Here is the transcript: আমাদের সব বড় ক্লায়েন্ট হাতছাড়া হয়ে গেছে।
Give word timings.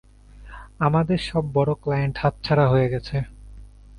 আমাদের 0.79 1.19
সব 1.29 1.43
বড় 1.53 1.71
ক্লায়েন্ট 1.83 2.15
হাতছাড়া 2.17 2.65
হয়ে 2.67 2.87
গেছে। 2.89 3.17